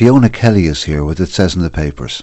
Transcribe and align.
Fiona 0.00 0.30
Kelly 0.30 0.64
is 0.64 0.84
here 0.84 1.04
with 1.04 1.20
it 1.20 1.28
says 1.28 1.54
in 1.54 1.60
the 1.60 1.68
papers. 1.68 2.22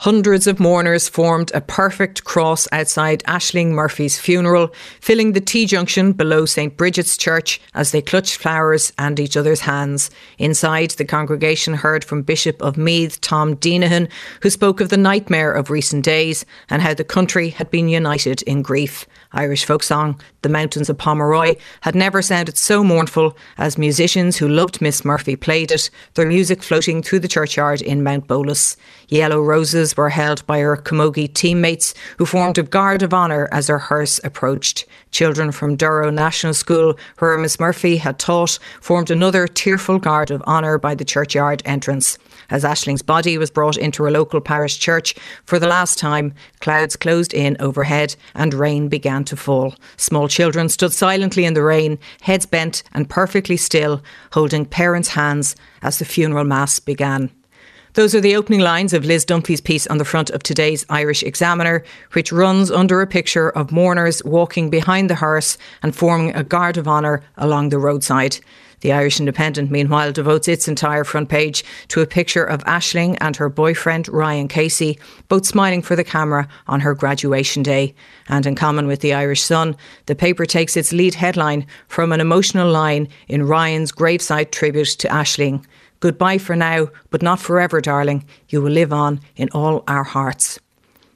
Hundreds 0.00 0.46
of 0.46 0.58
mourners 0.58 1.10
formed 1.10 1.50
a 1.52 1.60
perfect 1.60 2.24
cross 2.24 2.66
outside 2.72 3.22
Ashling 3.24 3.72
Murphy's 3.72 4.18
funeral, 4.18 4.72
filling 4.98 5.32
the 5.32 5.42
T 5.42 5.66
junction 5.66 6.12
below 6.12 6.46
St 6.46 6.74
Bridget's 6.74 7.18
Church 7.18 7.60
as 7.74 7.90
they 7.90 8.00
clutched 8.00 8.38
flowers 8.38 8.94
and 8.96 9.20
each 9.20 9.36
other's 9.36 9.60
hands. 9.60 10.10
Inside, 10.38 10.92
the 10.92 11.04
congregation 11.04 11.74
heard 11.74 12.02
from 12.02 12.22
Bishop 12.22 12.62
of 12.62 12.78
Meath, 12.78 13.20
Tom 13.20 13.56
Deenihan, 13.56 14.08
who 14.40 14.48
spoke 14.48 14.80
of 14.80 14.88
the 14.88 14.96
nightmare 14.96 15.52
of 15.52 15.68
recent 15.68 16.02
days 16.02 16.46
and 16.70 16.80
how 16.80 16.94
the 16.94 17.04
country 17.04 17.50
had 17.50 17.70
been 17.70 17.90
united 17.90 18.40
in 18.44 18.62
grief. 18.62 19.06
Irish 19.32 19.66
folk 19.66 19.82
song, 19.82 20.18
The 20.42 20.48
Mountains 20.48 20.88
of 20.88 20.96
Pomeroy, 20.96 21.56
had 21.82 21.94
never 21.94 22.22
sounded 22.22 22.56
so 22.56 22.82
mournful 22.82 23.36
as 23.58 23.78
musicians 23.78 24.38
who 24.38 24.48
loved 24.48 24.80
Miss 24.80 25.04
Murphy 25.04 25.36
played 25.36 25.70
it, 25.70 25.90
their 26.14 26.26
music 26.26 26.62
floating 26.62 27.02
through 27.02 27.20
the 27.20 27.28
churchyard 27.28 27.82
in 27.82 28.02
Mountbolus. 28.02 28.76
Yellow 29.08 29.40
roses 29.40 29.89
were 29.96 30.10
held 30.10 30.46
by 30.46 30.60
her 30.60 30.76
Camogie 30.76 31.32
teammates, 31.32 31.94
who 32.18 32.26
formed 32.26 32.58
a 32.58 32.62
guard 32.62 33.02
of 33.02 33.14
honour 33.14 33.48
as 33.52 33.68
her 33.68 33.78
hearse 33.78 34.20
approached. 34.24 34.86
Children 35.10 35.52
from 35.52 35.76
Durrow 35.76 36.12
National 36.12 36.54
School, 36.54 36.96
where 37.18 37.36
Miss 37.38 37.58
Murphy 37.58 37.96
had 37.96 38.18
taught, 38.18 38.58
formed 38.80 39.10
another 39.10 39.48
tearful 39.48 39.98
guard 39.98 40.30
of 40.30 40.42
honour 40.42 40.78
by 40.78 40.94
the 40.94 41.04
churchyard 41.04 41.62
entrance. 41.64 42.18
As 42.50 42.64
Ashling's 42.64 43.02
body 43.02 43.38
was 43.38 43.50
brought 43.50 43.76
into 43.76 44.06
a 44.06 44.10
local 44.10 44.40
parish 44.40 44.78
church 44.78 45.14
for 45.44 45.58
the 45.58 45.68
last 45.68 45.98
time, 45.98 46.34
clouds 46.60 46.96
closed 46.96 47.32
in 47.34 47.56
overhead 47.60 48.16
and 48.34 48.54
rain 48.54 48.88
began 48.88 49.24
to 49.24 49.36
fall. 49.36 49.74
Small 49.96 50.28
children 50.28 50.68
stood 50.68 50.92
silently 50.92 51.44
in 51.44 51.54
the 51.54 51.62
rain, 51.62 51.98
heads 52.20 52.46
bent 52.46 52.82
and 52.92 53.08
perfectly 53.08 53.56
still, 53.56 54.02
holding 54.32 54.64
parents' 54.66 55.10
hands 55.10 55.56
as 55.82 55.98
the 55.98 56.04
funeral 56.04 56.44
mass 56.44 56.80
began. 56.80 57.30
Those 57.94 58.14
are 58.14 58.20
the 58.20 58.36
opening 58.36 58.60
lines 58.60 58.92
of 58.92 59.04
Liz 59.04 59.24
Dunphy's 59.24 59.60
piece 59.60 59.88
on 59.88 59.98
the 59.98 60.04
front 60.04 60.30
of 60.30 60.44
today's 60.44 60.86
Irish 60.88 61.24
Examiner, 61.24 61.82
which 62.12 62.30
runs 62.30 62.70
under 62.70 63.00
a 63.00 63.06
picture 63.06 63.50
of 63.50 63.72
mourners 63.72 64.22
walking 64.24 64.70
behind 64.70 65.10
the 65.10 65.16
hearse 65.16 65.58
and 65.82 65.94
forming 65.94 66.32
a 66.36 66.44
guard 66.44 66.76
of 66.76 66.86
honour 66.86 67.20
along 67.36 67.70
the 67.70 67.78
roadside. 67.78 68.38
The 68.82 68.92
Irish 68.92 69.18
Independent, 69.18 69.72
meanwhile, 69.72 70.12
devotes 70.12 70.46
its 70.46 70.68
entire 70.68 71.02
front 71.02 71.28
page 71.28 71.64
to 71.88 72.00
a 72.00 72.06
picture 72.06 72.44
of 72.44 72.62
Ashling 72.64 73.18
and 73.20 73.34
her 73.36 73.48
boyfriend 73.48 74.08
Ryan 74.08 74.46
Casey, 74.46 74.96
both 75.28 75.44
smiling 75.44 75.82
for 75.82 75.96
the 75.96 76.04
camera 76.04 76.46
on 76.68 76.80
her 76.80 76.94
graduation 76.94 77.64
day. 77.64 77.96
And 78.28 78.46
in 78.46 78.54
common 78.54 78.86
with 78.86 79.00
the 79.00 79.14
Irish 79.14 79.42
Sun, 79.42 79.76
the 80.06 80.14
paper 80.14 80.46
takes 80.46 80.76
its 80.76 80.92
lead 80.92 81.14
headline 81.14 81.66
from 81.88 82.12
an 82.12 82.20
emotional 82.20 82.70
line 82.70 83.08
in 83.26 83.48
Ryan's 83.48 83.90
graveside 83.90 84.52
tribute 84.52 84.88
to 85.00 85.08
Ashling. 85.08 85.64
Goodbye 86.00 86.38
for 86.38 86.56
now, 86.56 86.88
but 87.10 87.22
not 87.22 87.40
forever, 87.40 87.80
darling. 87.82 88.24
You 88.48 88.62
will 88.62 88.72
live 88.72 88.92
on 88.92 89.20
in 89.36 89.50
all 89.50 89.84
our 89.86 90.02
hearts. 90.02 90.58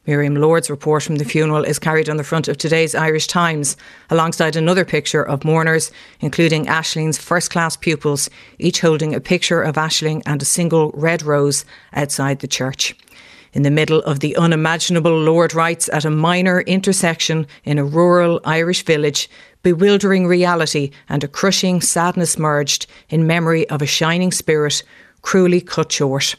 Miriam 0.06 0.34
Lord's 0.34 0.68
report 0.68 1.02
from 1.02 1.16
the 1.16 1.24
funeral 1.24 1.64
is 1.64 1.78
carried 1.78 2.10
on 2.10 2.18
the 2.18 2.24
front 2.24 2.48
of 2.48 2.58
today's 2.58 2.94
Irish 2.94 3.26
Times, 3.26 3.78
alongside 4.10 4.54
another 4.54 4.84
picture 4.84 5.22
of 5.22 5.42
mourners, 5.42 5.90
including 6.20 6.66
Ashling's 6.66 7.16
first 7.16 7.50
class 7.50 7.74
pupils, 7.78 8.28
each 8.58 8.82
holding 8.82 9.14
a 9.14 9.20
picture 9.20 9.62
of 9.62 9.76
Ashling 9.76 10.22
and 10.26 10.42
a 10.42 10.44
single 10.44 10.90
red 10.92 11.22
rose 11.22 11.64
outside 11.94 12.40
the 12.40 12.46
church. 12.46 12.94
In 13.54 13.62
the 13.62 13.70
middle 13.70 14.00
of 14.00 14.18
the 14.18 14.34
unimaginable, 14.34 15.16
Lord 15.16 15.54
writes 15.54 15.88
at 15.92 16.04
a 16.04 16.10
minor 16.10 16.62
intersection 16.62 17.46
in 17.62 17.78
a 17.78 17.84
rural 17.84 18.40
Irish 18.44 18.84
village, 18.84 19.30
bewildering 19.62 20.26
reality 20.26 20.90
and 21.08 21.22
a 21.22 21.28
crushing 21.28 21.80
sadness 21.80 22.36
merged 22.36 22.88
in 23.08 23.28
memory 23.28 23.68
of 23.70 23.80
a 23.80 23.86
shining 23.86 24.32
spirit 24.32 24.82
cruelly 25.22 25.60
cut 25.60 25.92
short. 25.92 26.34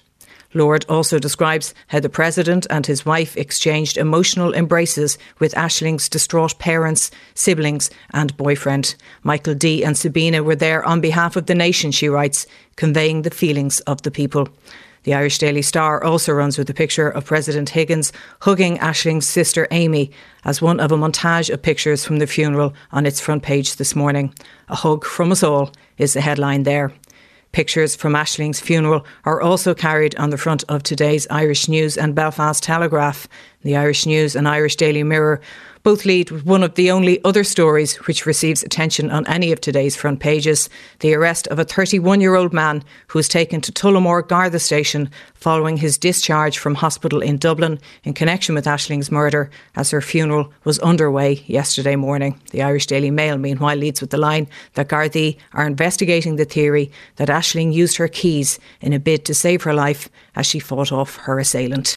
Lord 0.53 0.85
also 0.89 1.17
describes 1.17 1.73
how 1.87 2.01
the 2.01 2.09
President 2.09 2.67
and 2.69 2.85
his 2.85 3.05
wife 3.05 3.37
exchanged 3.37 3.97
emotional 3.97 4.53
embraces 4.53 5.17
with 5.39 5.55
Ashling's 5.55 6.09
distraught 6.09 6.59
parents, 6.59 7.11
siblings, 7.33 7.89
and 8.13 8.35
boyfriend. 8.35 8.95
Michael 9.23 9.53
D. 9.53 9.85
and 9.85 9.97
Sabina 9.97 10.43
were 10.43 10.55
there 10.55 10.83
on 10.83 10.99
behalf 10.99 11.37
of 11.37 11.45
the 11.45 11.55
nation, 11.55 11.91
she 11.91 12.09
writes, 12.09 12.45
conveying 12.75 13.21
the 13.21 13.31
feelings 13.31 13.79
of 13.81 14.01
the 14.01 14.11
people. 14.11 14.49
The 15.05 15.13
Irish 15.13 15.37
Daily 15.37 15.61
Star 15.61 16.03
also 16.03 16.33
runs 16.33 16.57
with 16.57 16.67
a 16.67 16.73
picture 16.73 17.07
of 17.07 17.25
President 17.25 17.69
Higgins 17.69 18.11
hugging 18.41 18.79
Ashling's 18.79 19.27
sister 19.27 19.67
Amy 19.69 20.09
as 20.43 20.63
one 20.63 20.79
of 20.79 20.91
a 20.91 20.97
montage 20.97 21.53
of 21.53 21.61
pictures 21.61 22.03
from 22.03 22.17
the 22.17 22.25
funeral 22.25 22.73
on 22.91 23.05
its 23.05 23.21
front 23.21 23.43
page 23.43 23.75
this 23.75 23.95
morning. 23.95 24.33
A 24.67 24.75
hug 24.75 25.05
from 25.05 25.31
us 25.31 25.43
all 25.43 25.71
is 25.99 26.13
the 26.13 26.21
headline 26.21 26.63
there. 26.63 26.91
Pictures 27.51 27.95
from 27.95 28.15
Ashling's 28.15 28.59
funeral 28.59 29.05
are 29.25 29.41
also 29.41 29.75
carried 29.75 30.15
on 30.15 30.31
the 30.31 30.39
front 30.39 30.63
of 30.69 30.81
today's 30.81 31.27
Irish 31.29 31.67
News 31.67 31.97
and 31.97 32.15
Belfast 32.15 32.63
Telegraph. 32.63 33.27
The 33.65 33.77
Irish 33.77 34.05
News 34.05 34.35
and 34.35 34.47
Irish 34.47 34.75
Daily 34.75 35.01
Mirror 35.01 35.41
both 35.81 36.05
lead 36.05 36.29
with 36.29 36.45
one 36.45 36.61
of 36.61 36.75
the 36.75 36.91
only 36.91 37.23
other 37.23 37.43
stories 37.43 37.95
which 38.05 38.27
receives 38.27 38.61
attention 38.61 39.09
on 39.09 39.25
any 39.25 39.51
of 39.51 39.59
today's 39.59 39.95
front 39.95 40.19
pages 40.19 40.69
the 40.99 41.15
arrest 41.15 41.47
of 41.47 41.57
a 41.57 41.63
31 41.63 42.21
year 42.21 42.35
old 42.35 42.53
man 42.53 42.83
who 43.07 43.17
was 43.17 43.27
taken 43.27 43.61
to 43.61 43.71
Tullamore 43.71 44.27
Garda 44.27 44.59
Station 44.59 45.09
following 45.33 45.77
his 45.77 45.97
discharge 45.97 46.59
from 46.59 46.75
hospital 46.75 47.23
in 47.23 47.37
Dublin 47.37 47.79
in 48.03 48.13
connection 48.13 48.53
with 48.53 48.65
Ashling's 48.65 49.11
murder 49.11 49.49
as 49.75 49.89
her 49.89 50.01
funeral 50.01 50.53
was 50.63 50.77
underway 50.79 51.43
yesterday 51.47 51.95
morning. 51.95 52.39
The 52.51 52.61
Irish 52.61 52.85
Daily 52.85 53.09
Mail, 53.09 53.37
meanwhile, 53.39 53.77
leads 53.77 53.99
with 53.99 54.11
the 54.11 54.19
line 54.19 54.47
that 54.75 54.89
Gardaí 54.89 55.37
are 55.53 55.65
investigating 55.65 56.35
the 56.35 56.45
theory 56.45 56.91
that 57.15 57.29
Ashling 57.29 57.73
used 57.73 57.97
her 57.97 58.07
keys 58.07 58.59
in 58.79 58.93
a 58.93 58.99
bid 58.99 59.25
to 59.25 59.33
save 59.33 59.63
her 59.63 59.73
life 59.73 60.07
as 60.35 60.45
she 60.45 60.59
fought 60.59 60.91
off 60.91 61.15
her 61.15 61.39
assailant. 61.39 61.93